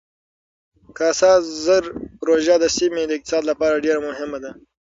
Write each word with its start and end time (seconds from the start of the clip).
کاسا 0.97 1.31
زر 1.63 1.83
پروژه 2.19 2.55
د 2.59 2.65
سیمې 2.77 3.03
د 3.07 3.11
اقتصاد 3.17 3.43
لپاره 3.51 3.81
ډېره 3.85 3.99
مهمه 4.07 4.39
ده. 4.43 4.51